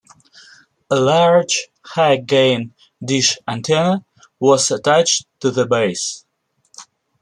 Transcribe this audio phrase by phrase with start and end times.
[0.89, 2.73] A large high-gain
[3.05, 4.03] dish antenna
[4.39, 6.25] was attached to the base.